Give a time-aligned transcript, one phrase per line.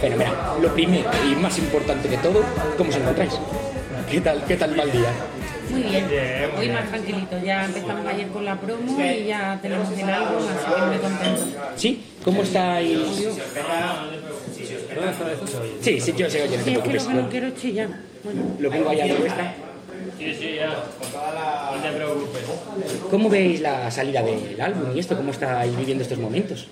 [0.00, 0.34] Fenomenal.
[0.62, 2.42] Lo primero y más importante de todo,
[2.76, 3.32] ¿cómo os encontráis?
[4.10, 5.10] ¿Qué tal, qué tal va el día?
[5.70, 6.06] Muy bien,
[6.58, 7.36] hoy más tranquilito.
[7.44, 11.42] Ya empezamos ayer con la promo y ya tenemos el álbum, así que muy contento.
[11.76, 12.04] ¿Sí?
[12.24, 12.98] ¿Cómo estáis?
[15.80, 17.04] Sí, sí, yo sé, oye, no te Sí, es que preocupes.
[17.04, 17.88] lo que no quiero es chillar.
[18.24, 19.54] Bueno, Lo pongo allá a la vuestra.
[20.18, 20.66] Sí, sí, ya.
[20.66, 22.42] No te preocupes.
[23.10, 25.16] ¿Cómo veis la salida del álbum y esto?
[25.16, 26.68] ¿Cómo estáis viviendo estos momentos?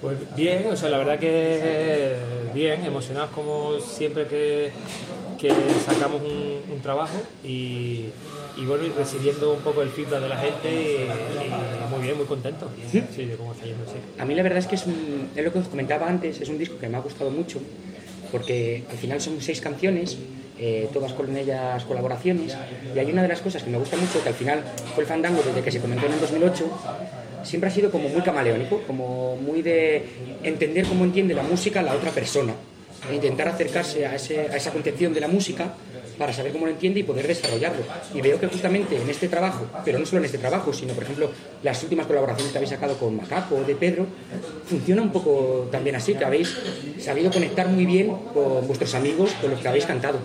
[0.00, 2.16] Pues bien, o sea, la verdad que
[2.54, 4.70] bien, emocionados como siempre que,
[5.38, 5.52] que
[5.84, 8.06] sacamos un, un trabajo y,
[8.56, 12.16] y bueno, y recibiendo un poco el feedback de la gente y, y muy bien,
[12.16, 12.68] muy contento.
[13.14, 13.98] Sí, de cómo está yendo, sí.
[14.18, 16.48] A mí la verdad es que es, un, es lo que os comentaba antes, es
[16.48, 17.58] un disco que me ha gustado mucho,
[18.32, 20.16] porque al final son seis canciones,
[20.58, 22.56] eh, todas con ellas colaboraciones,
[22.94, 24.62] y hay una de las cosas que me gusta mucho, que al final
[24.94, 26.70] fue el fandango desde que se comentó en el 2008,
[27.44, 30.02] siempre ha sido como muy camaleónico, como muy de
[30.42, 32.54] entender cómo entiende la música la otra persona,
[33.10, 35.74] e intentar acercarse a, ese- a esa concepción de la música
[36.20, 37.82] para saber cómo lo entiende y poder desarrollarlo.
[38.14, 41.04] Y veo que justamente en este trabajo, pero no solo en este trabajo, sino por
[41.04, 41.30] ejemplo
[41.62, 44.04] las últimas colaboraciones que habéis sacado con Macaco o de Pedro,
[44.66, 46.54] funciona un poco también así, que habéis
[46.98, 50.18] sabido conectar muy bien con vuestros amigos, con los que habéis cantado.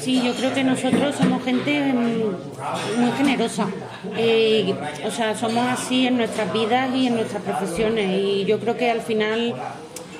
[0.00, 3.68] Sí, yo creo que nosotros somos gente muy generosa.
[4.16, 4.74] Eh,
[5.06, 8.18] o sea, somos así en nuestras vidas y en nuestras profesiones.
[8.18, 9.54] Y yo creo que al final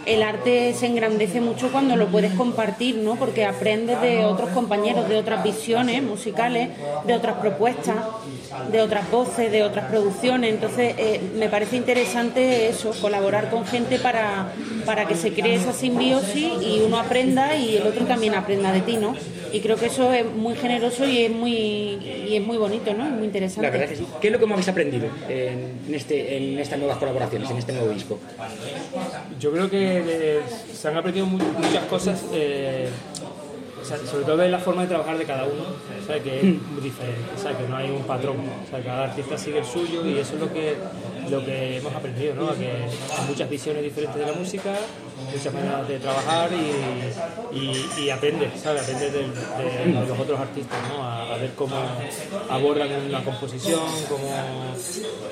[0.06, 3.16] el arte se engrandece mucho cuando lo puedes compartir, ¿no?
[3.16, 6.70] Porque aprendes de otros compañeros, de otras visiones musicales,
[7.06, 7.96] de otras propuestas,
[8.70, 10.54] de otras voces, de otras producciones.
[10.54, 14.52] Entonces, eh, me parece interesante eso, colaborar con gente para,
[14.86, 18.80] para que se cree esa simbiosis y uno aprenda y el otro también aprenda de
[18.80, 19.14] ti, ¿no?
[19.52, 23.04] Y creo que eso es muy generoso y es muy, y es muy bonito, ¿no?
[23.06, 23.62] Es muy interesante.
[23.66, 24.06] La verdad que sí.
[24.20, 27.56] ¿Qué es lo que más habéis aprendido en, en este, en estas nuevas colaboraciones, en
[27.58, 28.18] este nuevo disco?
[29.40, 30.40] Yo creo que eh,
[30.72, 32.88] se han aprendido mu- muchas cosas, eh,
[33.98, 37.58] sobre todo de la forma de trabajar de cada uno, o que es diferente, o
[37.58, 40.40] que no hay un patrón, o sea, cada artista sigue el suyo y eso es
[40.40, 40.76] lo que,
[41.28, 42.54] lo que hemos aprendido, ¿no?
[42.54, 44.74] Que hay muchas visiones diferentes de la música,
[45.32, 46.50] muchas maneras de trabajar
[47.52, 48.82] y, y, aprendes, ¿sabes?
[48.82, 49.26] Aprendes de,
[50.06, 51.04] los otros artistas, ¿no?
[51.04, 51.76] A, ver cómo
[52.50, 54.28] abordan una composición, cómo...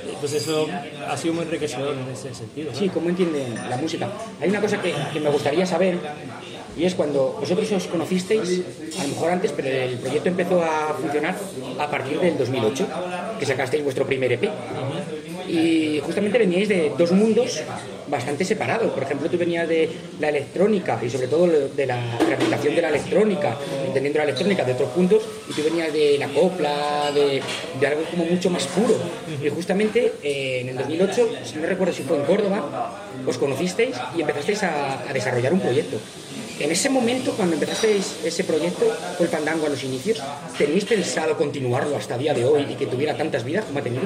[0.08, 0.66] Entonces eso
[1.06, 2.72] ha sido muy enriquecedor en ese sentido.
[2.74, 4.08] Sí, ¿cómo entienden la música?
[4.40, 5.98] Hay una cosa que, que me gustaría saber
[6.78, 8.62] y es cuando vosotros os conocisteis,
[8.98, 11.34] a lo mejor antes, pero el proyecto empezó a funcionar
[11.76, 12.86] a partir del 2008,
[13.40, 14.48] que sacasteis vuestro primer EP.
[15.48, 17.62] Y justamente veníais de dos mundos
[18.06, 18.92] bastante separados.
[18.92, 19.90] Por ejemplo, tú venías de
[20.20, 24.72] la electrónica y sobre todo de la rehabilitación de la electrónica, entendiendo la electrónica de
[24.72, 27.42] otros puntos, y tú venías de la copla, de,
[27.86, 28.94] algo como mucho más puro.
[29.42, 33.96] Y justamente eh, en el 2008, si no recuerdo si fue en Córdoba, os conocisteis
[34.16, 35.98] y empezasteis a desarrollar un proyecto.
[36.60, 38.84] En ese momento, cuando empezasteis ese proyecto,
[39.20, 40.20] el Fandango a los inicios,
[40.56, 43.82] ¿tenéis pensado continuarlo hasta el día de hoy y que tuviera tantas vidas como ha
[43.82, 44.02] tenido?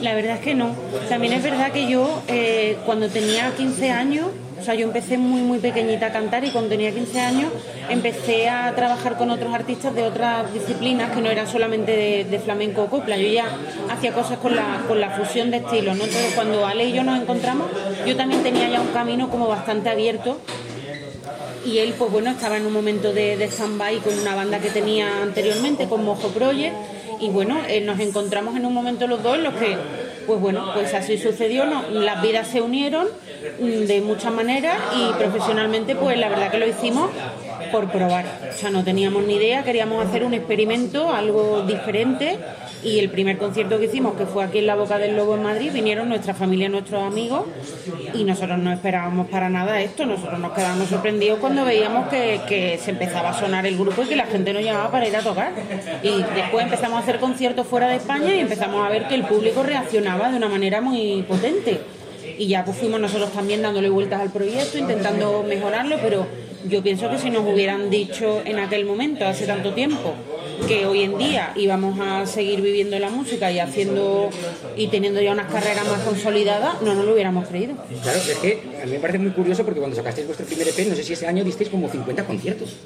[0.00, 0.76] La verdad es que no.
[1.08, 4.28] También es verdad que yo, eh, cuando tenía 15 años,
[4.60, 7.50] o sea, yo empecé muy, muy pequeñita a cantar y cuando tenía 15 años
[7.88, 12.84] empecé a trabajar con otros artistas de otras disciplinas que no eran solamente de, flamenco
[12.84, 13.16] o copla.
[13.16, 13.46] Yo ya
[13.90, 15.94] hacía cosas con la, con la fusión de estilos.
[15.94, 17.66] Entonces, cuando Ale y yo nos encontramos,
[18.06, 20.38] yo también tenía ya un camino como bastante abierto
[21.64, 25.22] y él pues bueno estaba en un momento de, stand-by con una banda que tenía
[25.22, 26.74] anteriormente con Mojo Project
[27.20, 29.76] y bueno eh, nos encontramos en un momento los dos en los que
[30.26, 31.82] pues bueno pues así sucedió ¿no?
[31.90, 33.06] las vidas se unieron
[33.60, 37.10] mm, de muchas maneras y profesionalmente pues la verdad que lo hicimos
[37.70, 42.38] por probar o sea no teníamos ni idea queríamos hacer un experimento algo diferente
[42.84, 45.42] y el primer concierto que hicimos, que fue aquí en la Boca del Lobo en
[45.42, 47.44] Madrid, vinieron nuestra familia, nuestros amigos,
[48.12, 50.04] y nosotros no esperábamos para nada esto.
[50.04, 54.06] Nosotros nos quedamos sorprendidos cuando veíamos que, que se empezaba a sonar el grupo y
[54.06, 55.52] que la gente nos llamaba para ir a tocar.
[56.02, 59.24] Y después empezamos a hacer conciertos fuera de España y empezamos a ver que el
[59.24, 61.80] público reaccionaba de una manera muy potente.
[62.38, 66.26] Y ya pues fuimos nosotros también dándole vueltas al proyecto, intentando mejorarlo, pero
[66.68, 70.14] yo pienso que si nos hubieran dicho en aquel momento, hace tanto tiempo,
[70.66, 74.30] que hoy en día íbamos a seguir viviendo la música y haciendo
[74.76, 77.74] y teniendo ya unas carreras más consolidadas, no nos lo hubiéramos creído.
[78.02, 80.86] Claro, es que a mí me parece muy curioso porque cuando sacasteis vuestro primer EP,
[80.88, 82.76] no sé si ese año disteis como 50 conciertos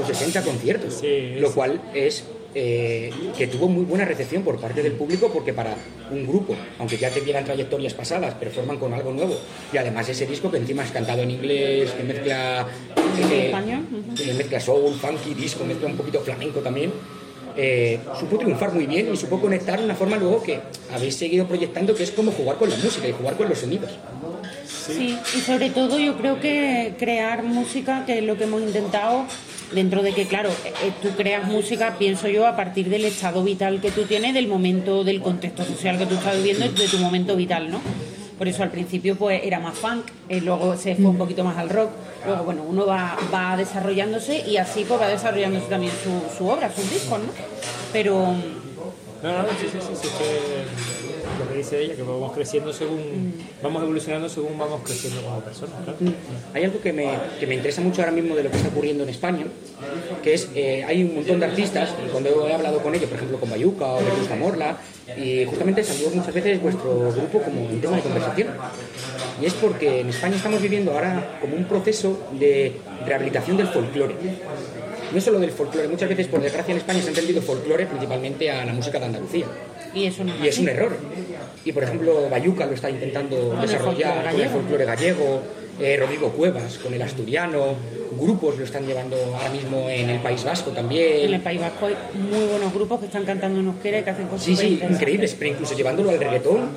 [0.00, 2.24] o 60 conciertos, Sí, lo cual es
[2.58, 5.76] eh, que tuvo muy buena recepción por parte del público porque para
[6.10, 9.36] un grupo, aunque ya tuvieran trayectorias pasadas, pero forman con algo nuevo
[9.70, 12.66] y además ese disco que encima es cantado en inglés, que mezcla
[13.30, 13.52] eh,
[14.16, 16.92] que mezcla soul, funky, disco, mezcla un poquito flamenco también.
[17.56, 20.60] Eh, supo triunfar muy bien y supo conectar de una forma luego que
[20.92, 23.90] habéis seguido proyectando que es como jugar con la música y jugar con los sonidos.
[24.66, 29.24] Sí, y sobre todo yo creo que crear música, que es lo que hemos intentado,
[29.72, 33.80] dentro de que, claro, eh, tú creas música, pienso yo, a partir del estado vital
[33.80, 37.36] que tú tienes, del momento, del contexto social que tú estás viviendo, de tu momento
[37.36, 37.80] vital, ¿no?
[38.38, 41.56] Por eso al principio pues era más funk, eh, luego se fue un poquito más
[41.56, 41.90] al rock,
[42.26, 46.70] luego bueno, uno va, va desarrollándose y así pues va desarrollándose también su, su obra,
[46.70, 47.26] sus discos, ¿no?
[47.92, 48.34] Pero
[49.22, 51.05] No, no, sí, sí, sí, sí, que
[51.38, 55.74] lo que dice ella, que vamos creciendo según, vamos evolucionando según vamos creciendo como personas,
[55.84, 55.98] claro.
[56.54, 59.02] Hay algo que me, que me interesa mucho ahora mismo de lo que está ocurriendo
[59.04, 59.46] en España,
[60.22, 63.16] que es, eh, hay un montón de artistas, y cuando he hablado con ellos, por
[63.16, 64.78] ejemplo con Bayuca o Vetusta Morla,
[65.16, 68.48] y justamente salió muchas veces vuestro grupo como un tema de conversación.
[69.40, 74.16] Y es porque en España estamos viviendo ahora como un proceso de rehabilitación del folclore.
[75.12, 78.50] No solo del folclore, muchas veces por desgracia en España se ha entendido folclore principalmente
[78.50, 79.46] a la música de Andalucía.
[79.94, 80.96] y eso no Y es un error.
[81.64, 85.42] Y por ejemplo, Bayuca lo está intentando el desarrollar folclore con el folclore gallego,
[85.80, 87.74] eh, Rodrigo Cuevas con el asturiano,
[88.18, 91.34] grupos lo están llevando ahora mismo en el País Vasco En también.
[91.34, 94.26] el País Vasco hay muy buenos grupos que están cantando en euskera y que hacen
[94.26, 96.70] cosas Sí, sí, increíbles, pero incluso llevándolo al reggaetón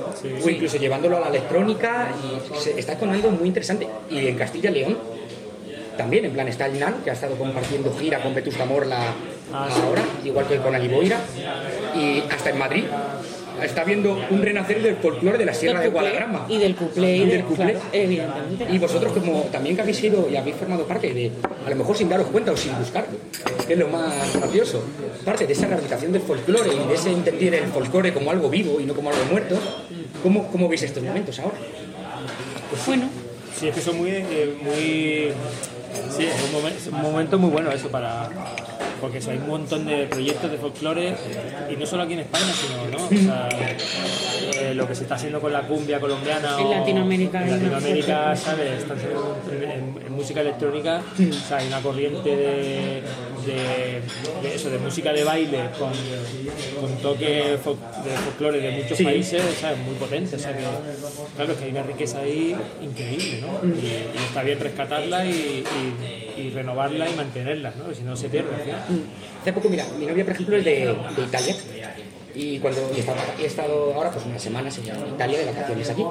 [0.43, 3.87] o incluso llevándolo a la electrónica y se está sonando muy interesante.
[4.11, 4.97] Y en Castilla y León
[5.99, 9.13] también, en plan está el Nan, que ha estado compartiendo gira con Vetusta Morla
[9.51, 9.81] Ah, sí.
[9.83, 11.17] ahora, igual que con Aliboira,
[11.93, 12.85] y hasta en Madrid
[13.61, 16.45] está viendo un renacer del folclore de la Sierra de Guadarrama.
[16.47, 17.73] Y del cuplé y del cuplé.
[17.73, 18.67] claro, evidentemente.
[18.71, 21.31] Y vosotros como también que habéis sido y habéis formado parte de,
[21.65, 23.17] a lo mejor sin daros cuenta o sin buscarlo,
[23.67, 24.81] que es lo más gracioso,
[25.25, 28.79] parte de esa rehabilitación del folclore y de ese entender el folclore como algo vivo
[28.79, 29.57] y no como algo muerto,
[30.23, 31.57] ¿cómo, cómo veis estos momentos ahora?
[32.87, 33.09] Bueno,
[33.59, 35.33] Sí, es que son muy, eh, muy
[36.15, 38.29] sí, es un, momen- es un momento muy bueno eso para
[39.01, 41.15] porque eso, hay un montón de proyectos de folclore
[41.71, 43.05] y no solo aquí en España, sino ¿no?
[43.05, 43.47] O sea,
[44.59, 48.35] eh, lo que se está haciendo con la cumbia colombiana En o- Latinoamérica en Latinoamérica,
[48.35, 48.83] ¿sabes?
[50.05, 53.03] En música electrónica, o sea, hay una corriente de,
[53.45, 54.01] de,
[54.47, 55.91] de eso, de música de baile con,
[56.79, 59.03] con toque de folclore de muchos Sí.
[59.03, 59.77] países, ¿sabes?
[59.79, 60.63] Muy potente, o sea que
[61.35, 63.67] claro, es que hay una riqueza ahí increíble, ¿no?
[63.75, 67.93] Y, y está bien rescatarla y, y- y renovarla y mantenerla, ¿no?
[67.93, 68.81] Si no se pierde final.
[69.41, 70.71] Hace poco, mira, mi novia, por ejemplo, es de,
[71.15, 71.55] de Italia.
[72.39, 76.03] Y cuando y estaba- he estado ahora pues unas semanas en Italia de vacaciones aquí.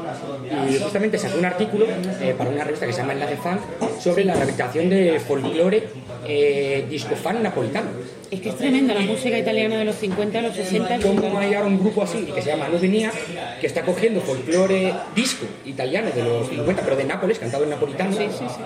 [0.70, 1.86] Y justamente saqué un artículo
[2.20, 3.58] eh, para una revista que se llama Enlace Fan
[3.98, 5.88] sobre la rehabilitación de folclore
[6.26, 7.88] eh, disco fan napolitano.
[8.30, 10.96] es que es tremenda la música italiana de los 50 a los 60.
[10.96, 11.36] es Como brutal.
[11.38, 13.10] hay ahora un grupo así que se llama Venía,
[13.58, 18.14] que está cogiendo folclore disco italiano de los 50, pero de Nápoles, cantado en napolitano,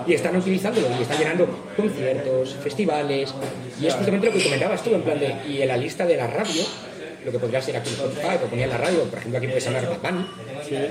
[0.05, 3.33] y están utilizándolo y están llenando conciertos, festivales,
[3.79, 6.17] y es justamente lo que comentabas tú, en plan de, y en la lista de
[6.17, 6.61] la radio,
[7.25, 9.47] lo que podría ser aquí en Spotify, que ponía en la radio, por ejemplo aquí
[9.47, 10.25] puede sonar Bad Bunny,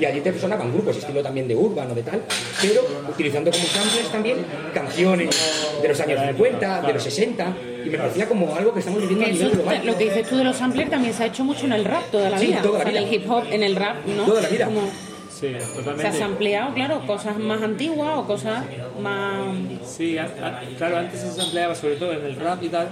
[0.00, 2.22] y allí te sonaban grupos, estilo también de urban o de tal,
[2.60, 4.38] pero utilizando como samples también
[4.74, 9.00] canciones de los años 50, de los 60, y me parecía como algo que estamos
[9.00, 9.82] viviendo a nivel global.
[9.86, 12.04] lo que dices tú de los samplers también se ha hecho mucho en el rap
[12.10, 12.62] toda la Sí, vida.
[12.62, 13.08] toda la O sea, en vida.
[13.08, 14.24] el hip hop, en el rap, ¿no?
[14.24, 14.64] Toda la vida.
[14.66, 14.82] Como
[15.30, 16.18] Sí, se ha totalmente.
[16.18, 18.64] sampleado, claro, cosas más antiguas o cosas
[19.00, 19.56] más.
[19.84, 22.88] Sí, a- a- claro, antes se sampleaba, sobre todo en el rap y tal,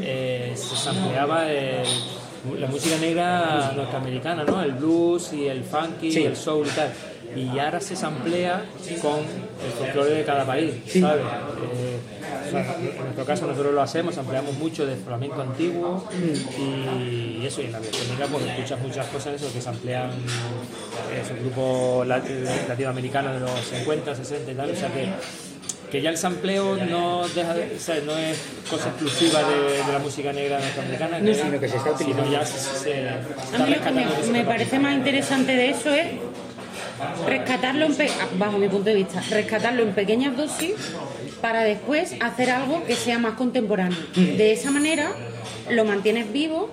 [0.00, 1.84] eh, se sampleaba el-
[2.58, 4.62] la música negra norteamericana, ¿no?
[4.62, 6.20] El blues y el funky Sí.
[6.20, 6.90] y el soul y tal.
[7.36, 8.64] Y ahora se samplea
[9.02, 11.24] con el folclore de cada país, ¿sabes?
[11.24, 11.98] Eh,
[12.46, 16.04] o sea, en nuestro caso nosotros lo hacemos, ampliamos mucho de flamenco antiguo
[16.58, 20.10] y eso, y en la electrónica pues escuchas muchas cosas eso que se amplían
[21.20, 25.08] esos grupos lat- latinoamericanos de los 50, 60 y tal, o sea que,
[25.94, 28.36] que ya el sampleo no deja de, o sea, no es
[28.68, 32.32] cosa exclusiva de, de la música negra norteamericana, No, sino que se está utilizando.
[32.32, 33.80] ya se, se- se A mí lo
[34.24, 36.06] que me, parece más interesante de eso es
[37.28, 40.72] rescatarlo, en pe- bajo mi punto de vista, rescatarlo en pequeñas dosis
[41.40, 43.96] para después hacer algo que sea más contemporáneo.
[44.16, 45.12] De esa manera
[45.70, 46.70] lo mantienes vivo,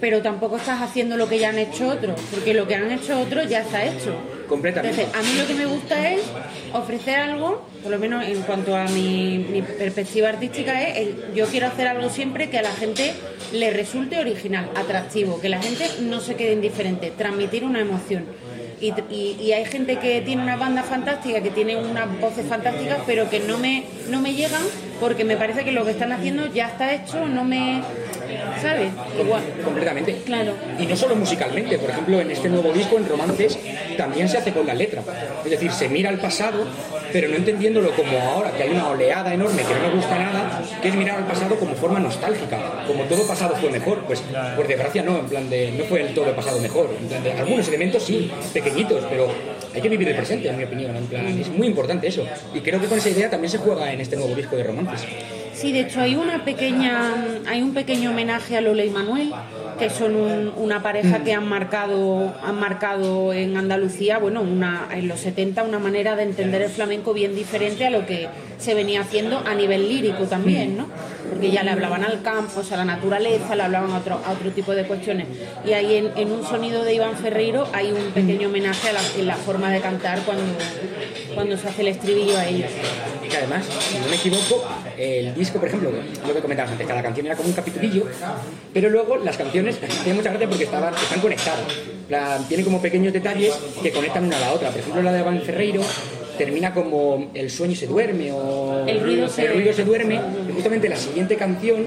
[0.00, 3.18] pero tampoco estás haciendo lo que ya han hecho otros, porque lo que han hecho
[3.20, 4.14] otros ya está hecho.
[4.48, 5.06] Completamente.
[5.14, 6.22] A mí lo que me gusta es
[6.72, 11.46] ofrecer algo, por lo menos en cuanto a mi, mi perspectiva artística, es el- yo
[11.46, 13.12] quiero hacer algo siempre que a la gente
[13.52, 18.24] le resulte original, atractivo, que la gente no se quede indiferente, transmitir una emoción.
[18.80, 22.98] Y, y- y hay gente que tiene una banda fantástica, que tiene unas voces fantásticas,
[23.06, 24.62] pero que no me, no me llegan
[25.00, 27.82] porque me parece que lo que están haciendo ya está hecho, no me...
[28.60, 28.90] ¿Sabes?
[29.64, 30.22] Completamente.
[30.24, 30.54] Claro.
[30.78, 33.58] Y no solo musicalmente, por ejemplo, en este nuevo disco, en Romances,
[33.96, 35.02] también se hace con la letra.
[35.44, 36.66] Es decir, se mira al pasado,
[37.12, 40.62] pero no entendiéndolo como ahora, que hay una oleada enorme que no me gusta nada,
[40.82, 44.04] que es mirar al pasado como forma nostálgica, como todo pasado fue mejor.
[44.06, 44.22] Pues,
[44.56, 46.90] por desgracia, no, en plan de, no fue el todo pasado mejor.
[47.00, 49.28] En plan de, algunos elementos sí, pequeñitos, pero
[49.74, 50.96] hay que vivir el presente, en mi opinión.
[50.96, 52.26] En plan, es muy importante eso.
[52.54, 55.06] Y creo que con esa idea también se juega en este nuevo disco de romances.
[55.60, 57.14] Sí, de hecho hay una pequeña,
[57.48, 59.32] hay un pequeño homenaje a Lola y Manuel,
[59.78, 65.08] que son un- una pareja que han marcado, han marcado en Andalucía, bueno, una, en
[65.08, 69.00] los 70 una manera de entender el flamenco bien diferente a lo que se venía
[69.00, 70.86] haciendo a nivel lírico también, ¿no?
[71.28, 74.20] Porque ya le hablaban al campo, o sea, a la naturaleza, le hablaban a otro,
[74.24, 75.26] a otro tipo de cuestiones.
[75.64, 79.00] Y ahí en, en un sonido de Iván Ferreiro hay un pequeño homenaje a la,
[79.18, 80.44] en la forma de cantar cuando,
[81.34, 82.70] cuando se hace el estribillo a ellos.
[83.24, 84.64] Y que además, si no me equivoco,
[84.96, 85.90] el disco, por ejemplo,
[86.26, 88.06] lo que comentabas antes, cada canción era como un capitulillo,
[88.72, 91.64] pero luego las canciones tienen mucha gracia porque estaban, están conectadas.
[92.48, 94.70] Tienen como pequeños detalles que conectan una a la otra.
[94.70, 95.82] Por ejemplo, la de Van Ferreiro
[96.38, 100.52] termina como el sueño se duerme o El ruido se- el ruido se duerme y
[100.52, 101.86] justamente la siguiente canción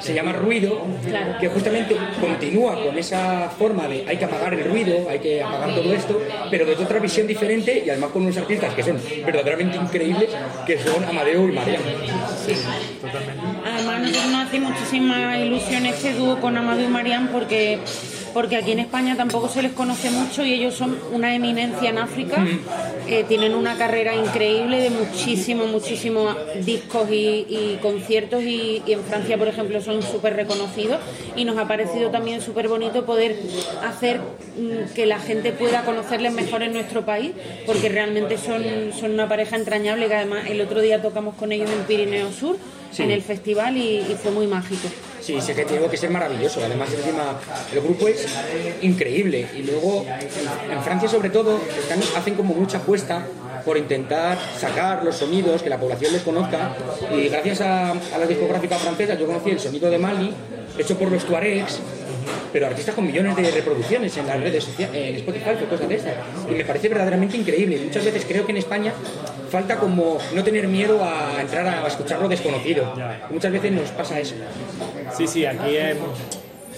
[0.00, 1.38] se llama Ruido, Claro.
[1.40, 5.76] que justamente continúa con esa forma de hay que apagar el ruido, hay que apagar
[5.76, 6.20] todo esto,
[6.50, 10.30] pero desde otra visión diferente y además con unos artistas que son verdaderamente increíbles,
[10.66, 11.78] que son Amadeo y María.
[13.64, 17.78] Además, nosotros nos hace muchísima ilusión este dúo con Amadou y Marián porque,
[18.32, 21.98] porque aquí en España tampoco se les conoce mucho y ellos son una eminencia en
[21.98, 22.44] África.
[23.06, 29.02] Eh, tienen una carrera increíble de muchísimos, muchísimos discos y, y conciertos y, y en
[29.02, 30.98] Francia, por ejemplo, son súper reconocidos
[31.36, 33.36] y nos ha parecido también súper bonito poder
[33.86, 37.32] hacer mm, que la gente pueda conocerles mejor en nuestro país
[37.66, 38.62] porque realmente son,
[38.98, 42.56] son una pareja entrañable que además el otro día tocamos con ellos en Pirineo Sur
[42.92, 43.02] Sí.
[43.04, 44.86] en el festival y, y fue muy mágico.
[45.22, 46.60] Sí, sé que tiene que ser maravilloso.
[46.64, 47.38] Además, encima,
[47.72, 48.26] el grupo es
[48.82, 49.46] increíble.
[49.56, 50.04] Y luego,
[50.70, 53.24] en Francia, sobre todo, están- hacen como mucha apuesta
[53.64, 56.74] por intentar sacar los sonidos, que la población les conozca.
[57.16, 60.34] Y gracias a, a la discográfica francesa, yo conocí el sonido de Mali,
[60.76, 61.78] hecho por los Tuaregs,
[62.52, 66.14] pero artistas con millones de reproducciones en las redes sociales, en Spotify cosas de esas.
[66.50, 67.76] Y me parece verdaderamente increíble.
[67.76, 68.92] Y muchas veces creo que en España
[69.50, 72.92] falta como no tener miedo a entrar a escuchar lo desconocido.
[73.30, 74.34] Muchas veces nos pasa eso.
[75.16, 75.96] Sí, sí, aquí es.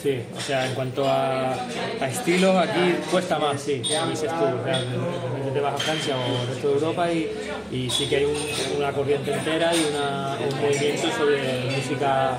[0.03, 4.45] Sí, o sea, en cuanto a, a estilos, aquí cuesta más, sí, como dices tú.
[4.45, 4.79] O sea,
[5.55, 7.31] de- te vas a Francia o el resto de Europa y,
[7.73, 11.39] y sí que hay un- una corriente entera y una- un movimiento sobre
[11.77, 12.39] música,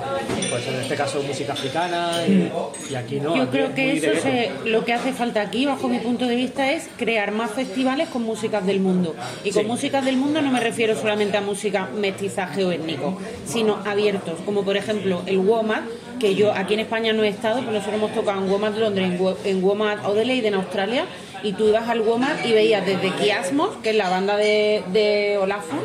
[0.50, 2.50] pues en este caso música africana y,
[2.92, 3.34] y aquí no.
[3.34, 6.26] Yo aquí creo es que eso se- lo que hace falta aquí, bajo mi punto
[6.26, 9.14] de vista, es crear más festivales con músicas del mundo.
[9.44, 9.68] Y con Sí.
[9.68, 14.62] músicas del mundo no me refiero solamente a música mestizaje o étnico, sino abiertos, como
[14.62, 15.82] por ejemplo el WOMAD,
[16.18, 19.20] que yo aquí en España no he estado, pero nosotros hemos tocado en WOMAD Londres,
[19.44, 21.04] en WOMAD Adelaide en Australia,
[21.42, 25.38] y tú ibas al WOMAD y veías desde Kiasmos, que es la banda de, de
[25.38, 25.84] Olafur,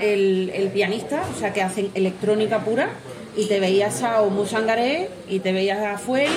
[0.00, 2.90] el, el pianista, o sea que hacen electrónica pura,
[3.36, 6.30] y te veías a Omu Sangaré, y te veías a Fuel,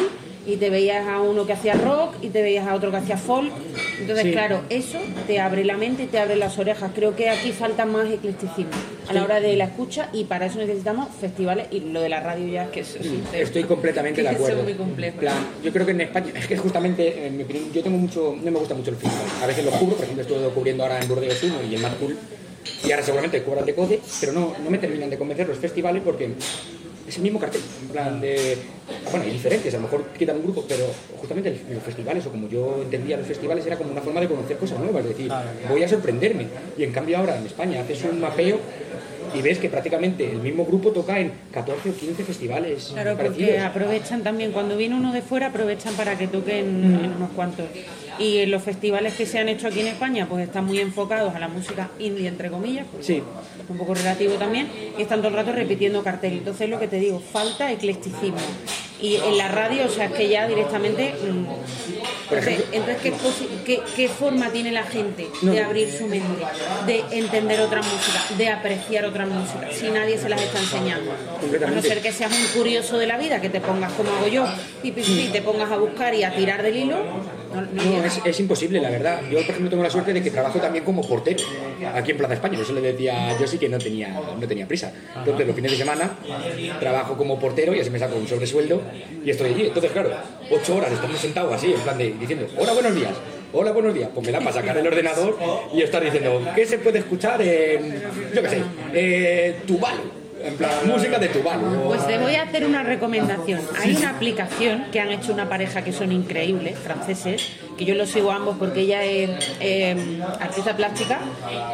[0.48, 3.18] y te veías a uno que hacía rock, y te veías a otro que hacía
[3.18, 3.52] folk.
[4.00, 4.32] Entonces, Sí.
[4.32, 6.92] claro, eso te abre la mente y te abre las orejas.
[6.96, 8.72] Creo que aquí falta más eclecticismo
[9.10, 12.22] a la hora de la escucha, y para eso necesitamos festivales, y lo de la
[12.22, 13.24] radio ya es que eso es tema.
[13.34, 14.66] Estoy completamente de acuerdo.
[14.66, 15.12] son muy.
[15.12, 18.36] Plan, yo creo que en España, es que justamente, en mi opinión, yo tengo mucho,
[18.42, 19.14] no me gusta mucho el fútbol.
[19.44, 21.94] A veces lo cubro, por ejemplo, estuve cubriendo ahora en Burdeos 1 y en Mad
[22.00, 22.16] Cool,
[22.86, 26.02] y ahora seguramente cubran de Code, pero no, no me terminan de convencer los festivales
[26.04, 26.30] porque
[27.08, 27.62] es el mismo cartel.
[27.82, 28.58] En plan de.
[29.10, 30.86] Bueno, hay diferentes, a lo mejor quitan un grupo, pero
[31.20, 34.58] justamente los festivales, o como yo entendía los festivales, era como una forma de conocer
[34.58, 35.32] cosas nuevas, es decir,
[35.70, 36.48] voy a sorprenderme.
[36.78, 38.60] Y en cambio ahora en España haces un mapeo
[39.34, 43.60] y ves que prácticamente el mismo grupo toca en 14 o 15 festivales Claro, porque
[43.60, 46.66] aprovechan también, cuando viene uno de fuera, aprovechan para que toquen
[47.04, 47.66] en unos cuantos.
[48.20, 51.36] Y en los festivales que se han hecho aquí en España, pues están muy enfocados
[51.36, 53.16] a la música indie, entre comillas, porque Sí.
[53.64, 54.68] es un poco relativo también,
[54.98, 56.34] y están todo el rato repitiendo cartel.
[56.34, 58.38] Entonces, lo que te digo, falta eclecticismo.
[59.02, 61.14] Y en la radio, o sea, es que ya directamente.
[61.14, 61.46] mm,
[62.74, 63.14] entonces, ¿qué,
[63.66, 66.44] qué, qué forma tiene la gente de abrir su mente,
[66.86, 71.12] de entender otra música, de apreciar otra música, si nadie se las está enseñando?
[71.66, 74.28] A no ser que seas un curioso de la vida, que te pongas como hago
[74.28, 74.46] yo,
[74.84, 76.98] y, pi, te pongas a buscar y a tirar del hilo,
[77.62, 79.22] no, es, es imposible, la verdad.
[79.30, 81.44] Yo, por ejemplo, tengo la suerte de que trabajo también como portero
[81.94, 82.60] aquí en Plaza España.
[82.60, 84.92] Eso le decía yo sí que no tenía, no tenía prisa.
[85.16, 86.12] Entonces, los fines de semana
[86.80, 88.82] trabajo como portero y así me saco un sobresueldo
[89.24, 89.68] y estoy allí.
[89.68, 90.12] Entonces, claro,
[90.52, 93.14] ocho horas estamos sentados así, en plan de diciendo, hola, buenos días.
[93.54, 94.10] Hola, buenos días.
[94.14, 95.38] Pues me da para sacar el ordenador
[95.74, 98.62] y estar diciendo, ¿qué se puede escuchar en, yo qué sé,
[98.94, 100.17] eh, Tuvalu?
[100.44, 101.66] En plan, música de Tuvalu.
[101.66, 103.62] o- Pues te voy a hacer una recomendación.
[103.82, 108.06] Hay una aplicación que han hecho una pareja que son increíbles, franceses, que yo lo
[108.06, 109.30] sigo ambos porque ella es
[109.60, 111.20] eh, artista plástica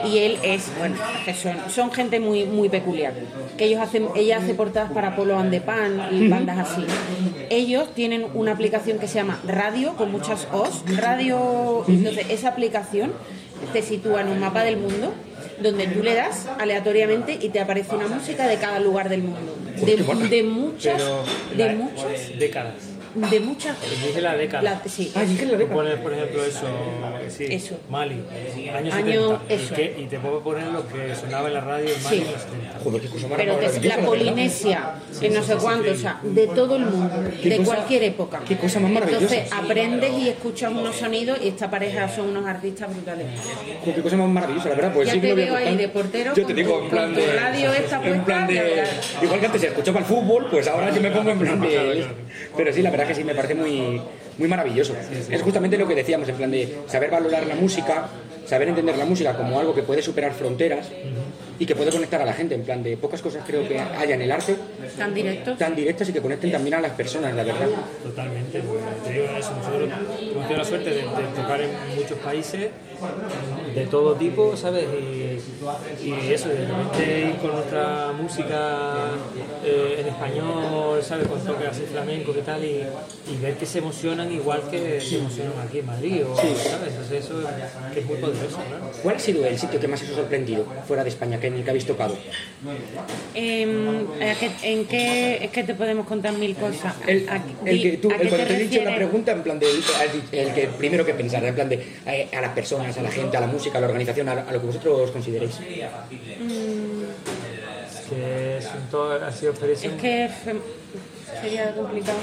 [0.05, 3.13] y él es, bueno, que son, son gente muy, muy peculiar.
[3.57, 6.85] Que ellos hacen, ella hace portadas para Polo and the Pan y bandas así.
[7.49, 10.83] Ellos tienen una aplicación que se llama Radio, con muchas O's.
[10.97, 13.11] Radio, entonces esa aplicación
[13.71, 15.13] te sitúa en un mapa del mundo
[15.61, 19.55] donde tú le das aleatoriamente y te aparece una música de cada lugar del mundo.
[19.75, 21.01] De, de muchas,
[21.55, 22.92] de muchas, décadas.
[23.15, 23.77] De muchas.
[24.05, 24.63] Dije la década.
[24.63, 25.11] la- sí.
[25.15, 25.75] Ah, dije la década.
[25.75, 26.67] pones, por ejemplo, eso,
[27.29, 27.79] sí, Eso.
[27.89, 28.21] Mali,
[28.75, 29.53] años Año- 70.
[29.53, 29.73] eso.
[29.73, 29.95] ¿Y, qué?
[29.99, 32.23] y te puedo poner lo que sonaba en la radio en Mali Sí.
[32.25, 32.79] en los 70.
[32.83, 33.97] Joder, qué cosa más Pero que la.
[33.97, 38.41] Polinesia, que no sé cuánto, o sea, de todo el mundo, de cosa- cualquier época.
[38.47, 39.23] qué cosa más maravillosa.
[39.35, 43.25] Entonces aprendes y escuchas unos sonidos y esta pareja son unos artistas brutales.
[43.81, 44.93] Joder, qué cosa más maravillosa, la verdad.
[44.93, 47.33] Pues Ya sí que te veo ahí de portero Yo te digo, en plan de.
[47.33, 48.83] radio esta En plan puesta, de.
[49.23, 52.05] Igual que antes escuchaba el fútbol, pues ahora yo me pongo en plan de.
[52.55, 54.01] Pero sí, la verdad que sí, me parece muy,
[54.37, 54.95] muy maravilloso.
[55.29, 58.09] Es justamente lo que decíamos, en plan de saber valorar la música,
[58.45, 60.87] saber entender la música como algo que puede superar fronteras
[61.59, 62.55] y que puede conectar a la gente.
[62.55, 64.55] En plan de pocas cosas creo que haya en el arte
[64.97, 65.57] tan directos.
[65.57, 67.67] tan directas y que conecten también a las personas, la verdad.
[68.03, 71.03] Totalmente, porque te digo eso, nosotros hemos tenido la suerte de, de
[71.35, 72.69] tocar en muchos países
[73.75, 74.85] de todo tipo, ¿sabes?
[76.01, 79.09] Y, y eso, de repente ir con nuestra música
[79.65, 81.27] eh, en español, ¿sabes?
[81.27, 82.83] Con toques así flamencos y tal, y,
[83.31, 86.93] y ver que se emocionan igual que se emocionan aquí en Madrid, o, ¿sabes?
[86.93, 87.47] Entonces eso es,
[87.93, 88.32] que es muy poderoso,
[89.01, 91.55] ¿Cuál ha sido el sitio que más os ha sorprendido fuera de España, que en
[91.55, 92.15] el que habéis tocado?
[93.35, 96.93] Em, ¿a qué- ¿En qué es que te podemos contar mil cosas?
[97.07, 99.43] El, ¿A- el di- que tú, el cuando te te he dicho la pregunta, en
[99.43, 99.67] plan de
[100.31, 103.35] el que primero que pensar, en plan de eh, a las personas, a la gente,
[103.37, 105.57] a la música, a la organización, a, a lo que vosotros consideréis.
[108.09, 110.29] Que son todo, ha sido Es que
[111.41, 112.17] sería complicado.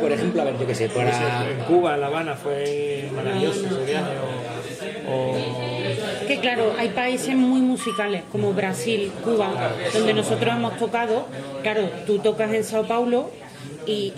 [0.00, 3.66] Por ejemplo, a ver, yo qué sé, para en Cuba, en La Habana, fue maravilloso
[3.66, 4.59] ese viaje, o-
[6.26, 11.26] Que claro, hay países muy musicales como Brasil, Cuba, donde nosotros hemos tocado.
[11.62, 13.30] Claro, tú tocas en Sao Paulo
[13.86, 14.12] y-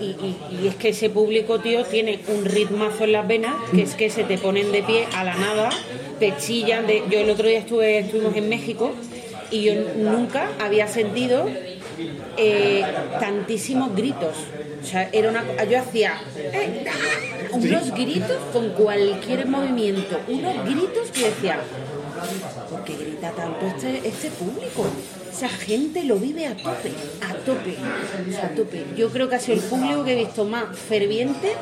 [0.62, 4.10] y es que ese público, tío, tiene un ritmazo en las venas, que es que
[4.10, 5.70] se te ponen de pie a la nada,
[6.18, 6.86] te chillan.
[6.86, 7.02] De...
[7.08, 8.92] Yo el otro día estuve, estuvimos en México
[9.50, 11.48] y yo nunca había sentido
[12.36, 12.84] eh,
[13.20, 14.36] tantísimos gritos.
[14.82, 16.84] O sea, era una, yo hacía eh,
[17.52, 21.60] unos gritos con cualquier movimiento, unos gritos que decía,
[22.68, 24.86] ¿por qué grita tanto este, este público?
[25.30, 27.76] Esa gente lo vive a tope, a tope,
[28.42, 28.84] a tope.
[28.96, 31.52] Yo creo que ha sido el público que he visto más ferviente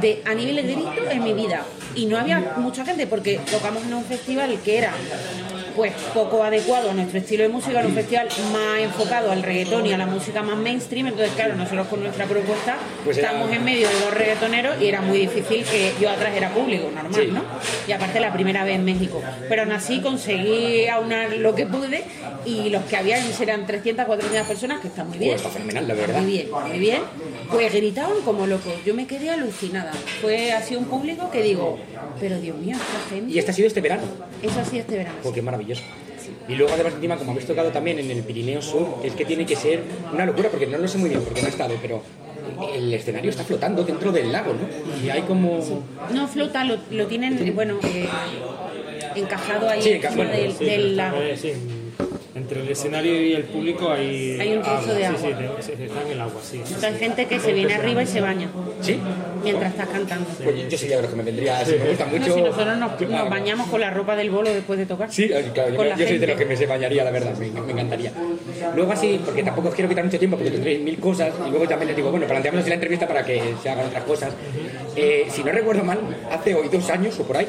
[0.00, 1.64] de, a nivel de grito en mi vida.
[1.94, 4.94] Y no había mucha gente porque tocamos en un festival que era
[5.80, 9.86] pues poco adecuado a nuestro estilo de música, era un festival más enfocado al reggaetón
[9.86, 13.50] y a la música más mainstream, entonces claro, nosotros con nuestra propuesta Pues era- estamos
[13.50, 17.30] en medio de dos reggaetoneros y era muy difícil que yo atrajera público, normal, Sí.
[17.32, 17.42] ¿no?
[17.88, 19.22] Y aparte la primera vez en México.
[19.48, 22.04] Pero aún así conseguí aunar lo que pude
[22.44, 25.30] y los que había eran 300, 400 personas, que está muy bien.
[25.30, 26.20] Pues está fenomenal, la verdad.
[26.20, 27.00] Muy bien, muy bien.
[27.50, 28.74] Pues gritaban como locos.
[28.84, 29.92] Yo me quedé alucinada.
[30.20, 31.78] Fue así un público que digo,
[32.20, 33.32] pero Dios mío, esta gente.
[33.32, 34.02] Y este ha sido este verano,
[34.42, 35.16] Eso ha sido este verano.
[35.22, 35.44] porque es
[35.78, 35.82] maravilloso.
[36.48, 39.46] Y luego además encima, como habéis tocado también en el Pirineo Sur, es que tiene
[39.46, 39.80] que ser
[40.12, 42.02] una locura, porque no lo sé muy bien, porque no he estado, pero
[42.74, 44.68] el escenario está flotando dentro del lago, ¿no?
[45.04, 45.82] Y hay como...
[46.12, 48.08] No flota, lo, lo tienen, eh, bueno, eh,
[49.16, 51.18] encajado ahí Sí, encima enca- del, Sí, del lago.
[51.36, 51.52] sí,
[52.50, 55.56] entre el escenario y el público hay, Hay un trozo de Sí, sí, agua.
[55.56, 56.56] te- se- está en el agua, sí.
[56.56, 58.48] Entonces, hay gente que se viene arriba y se baña
[58.80, 58.98] ¿Sí?
[59.44, 60.26] mientras estás cantando.
[60.42, 62.34] Pues yo sería de los que me vendría, si me gusta No, mucho...
[62.34, 65.12] si nosotros nos, nos bañamos con la ropa del bolo después de tocar.
[65.12, 67.72] Sí, claro, yo, yo soy de los que me se bañaría, la verdad, me, me
[67.72, 68.10] encantaría.
[68.74, 71.68] Luego así, porque tampoco os quiero quitar mucho tiempo, porque tendréis mil cosas, y luego
[71.68, 74.32] también les digo, bueno, planteamos así la entrevista para que se hagan otras cosas.
[74.96, 75.98] Eh, si no recuerdo mal,
[76.32, 77.46] hace hoy dos años o por ahí,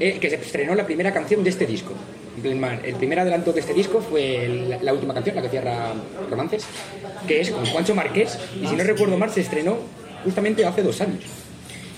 [0.00, 1.92] eh, que se estrenó la primera canción de este disco.
[2.36, 5.92] El primer adelanto de este disco fue el- la última canción, la que cierra
[6.30, 6.64] Romances,
[7.28, 9.76] que es con Juancho Marqués, y si no recuerdo mal, se estrenó
[10.24, 11.20] justamente hace dos años.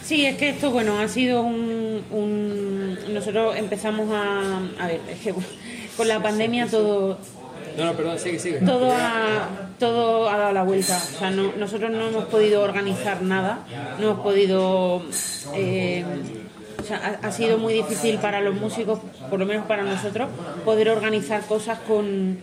[0.05, 2.03] Sí, es que esto, bueno, ha sido un...
[2.11, 4.61] un- nosotros empezamos a...
[4.79, 5.49] A ver, es que bueno,
[5.97, 7.19] con la pandemia todo,
[7.77, 8.59] No, no, perdón, sigue, sigue.
[8.59, 9.49] todo ha,
[9.81, 10.97] todo ha dado la vuelta.
[10.97, 13.67] O sea, no- nosotros no hemos podido organizar nada,
[13.99, 15.03] no hemos podido...
[15.55, 16.05] eh,
[16.87, 20.29] sea, ha, ha sido muy difícil para los músicos, por lo menos para nosotros,
[20.65, 22.39] poder organizar cosas con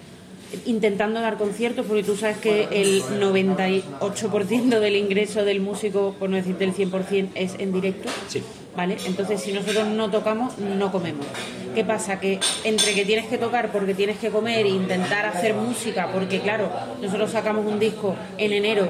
[0.65, 6.36] intentando dar conciertos, porque tú sabes que el 98% del ingreso del músico, por no
[6.36, 8.10] decirte el 100%, es en directo.
[8.27, 8.43] Sí.
[8.75, 8.97] ¿Vale?
[9.06, 11.27] Entonces, si nosotros no tocamos, no comemos.
[11.75, 12.19] ¿Qué pasa?
[12.19, 16.39] Que entre que tienes que tocar porque tienes que comer e intentar hacer música, porque
[16.39, 18.89] claro, nosotros sacamos un disco en enero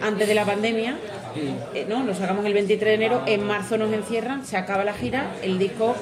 [0.00, 0.96] antes de la pandemia
[1.74, 4.94] eh, no, lo sacamos el 23 de enero, en marzo nos encierran, se acaba la
[4.94, 5.94] gira, el disco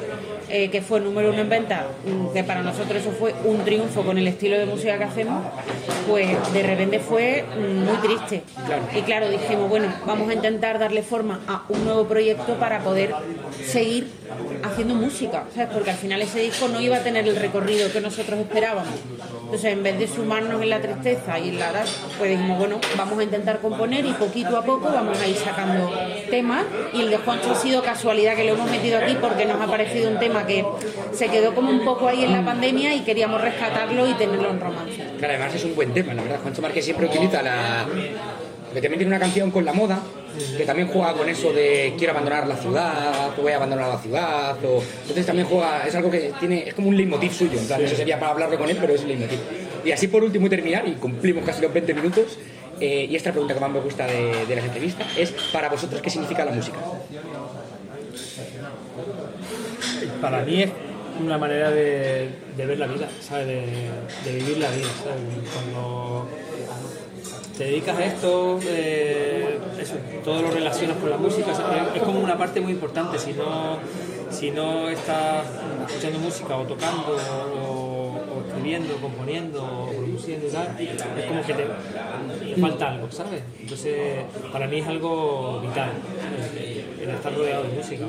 [0.48, 4.02] eh, que fue número uno en venta, mm, que para nosotros eso fue un triunfo
[4.02, 5.42] con el estilo de música que hacemos,
[6.08, 8.42] pues de repente fue mm, muy triste.
[8.96, 13.14] Y claro, dijimos, bueno, vamos a intentar darle forma a un nuevo proyecto para poder
[13.64, 14.08] seguir
[14.62, 15.70] haciendo música, ¿sabes?
[15.72, 18.94] Porque al final ese disco no iba a tener el recorrido que nosotros esperábamos.
[19.54, 21.86] Entonces, en vez de sumarnos en la tristeza y en la edad,
[22.18, 25.92] pues dijimos, bueno, vamos a intentar componer y poquito a poco vamos a ir sacando
[26.28, 26.64] temas.
[26.92, 29.68] Y el de Juancho ha sido casualidad que lo hemos metido aquí porque nos ha
[29.68, 30.64] parecido un tema que
[31.12, 34.58] se quedó como un poco ahí en la pandemia y queríamos rescatarlo y tenerlo en
[34.58, 35.06] romance.
[35.18, 36.40] Claro, además es un buen tema, la verdad.
[36.42, 37.86] Juancho Márquez siempre utiliza la.
[37.86, 40.00] Porque también tiene una canción con la moda,
[40.56, 43.98] que también juega con eso de quiero abandonar la ciudad, o voy a abandonar la
[43.98, 44.82] ciudad, o...
[45.02, 47.96] entonces también juega, es algo que tiene, es como un leitmotiv suyo, en plan, eso
[47.96, 49.38] sería para hablarlo con él, pero es un leitmotiv.
[49.84, 52.38] Y así por último y terminar, y cumplimos casi los 20 minutos,
[52.80, 56.00] eh, y esta pregunta que más me gusta de, de las entrevistas es, para vosotros,
[56.02, 56.78] ¿qué significa la música?
[60.20, 60.70] Para mí es
[61.22, 63.46] una manera de, de ver la vida, ¿sabes?
[63.46, 63.62] De,
[64.24, 65.22] de vivir la vida, ¿sabes?
[65.52, 66.28] Cuando
[67.56, 71.52] te dedicas a esto, eh, eso, todo lo relacionas con la música,
[71.94, 73.18] es como una parte muy importante.
[73.18, 73.78] Si no,
[74.30, 75.46] si no estás
[75.88, 77.16] escuchando música o tocando
[77.68, 83.42] o, escribiendo, componiendo o produciendo es como que te, falta algo, ¿sabes?
[83.60, 85.90] Entonces, para mí es algo vital
[87.00, 88.06] el, estar rodeado de música.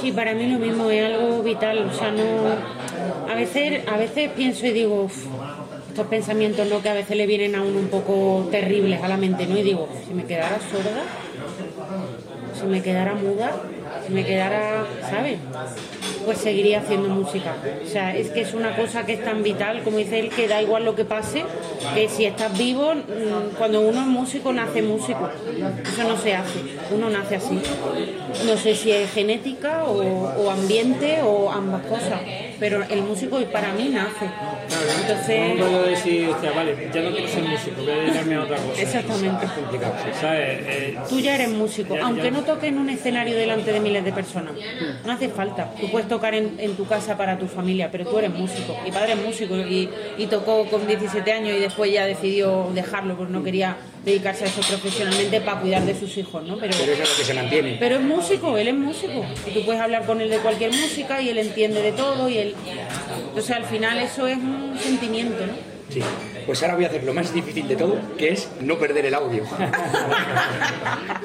[0.00, 2.22] Sí, para mí lo mismo es algo vital, o sea, no...
[3.30, 5.26] A veces, a veces pienso y digo, "Uf,
[5.94, 6.82] estos pensamientos ¿no?
[6.82, 9.56] que a veces le vienen a uno un poco terribles a la mente, ¿no?
[9.56, 11.04] Y digo, si me quedara sorda,
[12.52, 13.52] si me quedara muda,
[14.04, 15.38] si me quedara, ¿sabes?
[16.24, 17.54] Pues seguiría haciendo música.
[17.84, 20.48] O sea, es que es una cosa que es tan vital, como dice él, que
[20.48, 21.44] da igual lo que pase,
[21.94, 25.28] que si estás vivo, mm, cuando uno es músico, nace músico.
[25.82, 26.58] Eso no se hace,
[26.92, 27.60] uno nace así.
[28.46, 32.20] No sé si es genética o, o ambiente o ambas cosas,
[32.58, 34.26] pero el músico para mí nace.
[35.02, 38.42] Entonces, No puedo decir, hostia, vale, ya no quiero ser músico, voy a dedicarme a
[38.42, 38.80] otra cosa.
[38.82, 39.46] exactamente.
[40.20, 40.58] ¿Sabes?
[40.66, 42.06] Eh, Tú ya eres músico, Ya, ya.
[42.06, 44.54] aunque no toques en un escenario delante de miles de personas.
[45.04, 45.70] No hace falta.
[45.80, 48.76] Tú puedes tocar en, en tu casa para tu familia, pero tú eres músico.
[48.84, 53.16] Mi padre es músico y, y tocó con 17 años y después ya decidió dejarlo
[53.16, 56.56] porque no quería dedicarse a eso profesionalmente para cuidar de sus hijos, ¿no?
[56.58, 57.76] Pero, Pero eso es lo que se mantiene.
[57.80, 59.24] pero es músico, él es músico.
[59.46, 62.38] Y tú puedes hablar con él de cualquier música y él entiende de todo y
[62.38, 62.54] él...
[63.28, 65.52] Entonces al final eso es un sentimiento, ¿no?
[65.90, 66.00] Sí.
[66.46, 69.14] Pues ahora voy a hacer lo más difícil de todo, que es no perder el
[69.14, 69.44] audio.